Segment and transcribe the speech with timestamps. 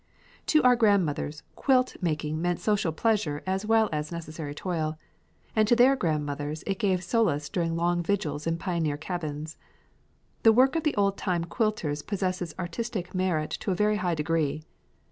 [0.47, 4.97] To our grandmothers quilt making meant social pleasure as well as necessary toil,
[5.55, 9.57] and to their grandmothers it gave solace during long vigils in pioneer cabins.
[10.41, 14.63] The work of the old time quilters possesses artistic merit to a very high degree.